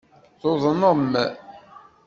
Tuḍnem. 0.41 1.11